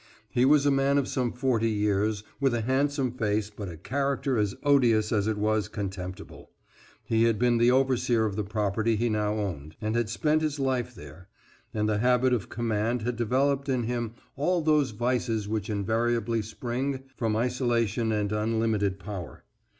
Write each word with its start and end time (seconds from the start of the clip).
He 0.31 0.45
was 0.45 0.65
a 0.65 0.71
man 0.71 0.97
of 0.97 1.07
some 1.07 1.31
forty 1.31 1.69
years, 1.69 2.23
with 2.39 2.55
a 2.55 2.61
handsome 2.61 3.11
face 3.11 3.51
but 3.51 3.69
a 3.69 3.77
character 3.77 4.35
as 4.35 4.55
odious 4.63 5.11
as 5.11 5.27
it 5.27 5.37
was 5.37 5.67
contemptible. 5.67 6.49
He 7.03 7.25
had 7.25 7.37
been 7.37 7.59
the 7.59 7.69
overseer 7.69 8.25
of 8.25 8.35
the 8.35 8.43
property 8.43 8.95
he 8.95 9.09
now 9.09 9.35
owned, 9.35 9.75
and 9.79 9.95
had 9.95 10.09
spent 10.09 10.41
his 10.41 10.57
life 10.57 10.95
there, 10.95 11.27
and 11.71 11.87
the 11.87 11.99
habit 11.99 12.33
of 12.33 12.49
command 12.49 13.03
had 13.03 13.15
developed 13.15 13.69
in 13.69 13.83
him 13.83 14.15
all 14.35 14.61
those 14.63 14.89
vices 14.89 15.47
which 15.47 15.69
invariably 15.69 16.41
spring 16.41 17.03
from 17.15 17.35
isolation 17.35 18.11
and 18.11 18.31
unlimited 18.31 18.97
power. 18.97 19.43